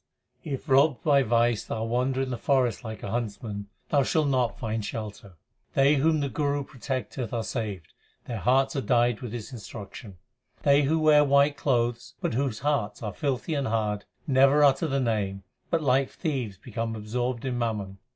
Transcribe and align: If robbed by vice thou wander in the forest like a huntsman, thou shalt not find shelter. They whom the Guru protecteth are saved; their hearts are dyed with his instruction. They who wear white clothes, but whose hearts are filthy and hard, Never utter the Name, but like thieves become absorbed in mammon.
If 0.43 0.67
robbed 0.67 1.03
by 1.03 1.21
vice 1.21 1.63
thou 1.65 1.83
wander 1.83 2.21
in 2.23 2.31
the 2.31 2.37
forest 2.39 2.83
like 2.83 3.03
a 3.03 3.11
huntsman, 3.11 3.67
thou 3.89 4.01
shalt 4.01 4.29
not 4.29 4.57
find 4.57 4.83
shelter. 4.83 5.33
They 5.75 5.97
whom 5.97 6.21
the 6.21 6.27
Guru 6.27 6.63
protecteth 6.63 7.31
are 7.31 7.43
saved; 7.43 7.93
their 8.25 8.39
hearts 8.39 8.75
are 8.75 8.81
dyed 8.81 9.21
with 9.21 9.31
his 9.31 9.53
instruction. 9.53 10.17
They 10.63 10.81
who 10.81 10.97
wear 10.97 11.23
white 11.23 11.55
clothes, 11.55 12.15
but 12.19 12.33
whose 12.33 12.61
hearts 12.61 13.03
are 13.03 13.13
filthy 13.13 13.53
and 13.53 13.67
hard, 13.67 14.05
Never 14.25 14.63
utter 14.63 14.87
the 14.87 14.99
Name, 14.99 15.43
but 15.69 15.83
like 15.83 16.09
thieves 16.09 16.57
become 16.57 16.95
absorbed 16.95 17.45
in 17.45 17.59
mammon. 17.59 17.99